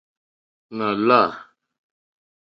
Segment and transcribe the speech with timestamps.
[0.77, 1.21] Nà lâ.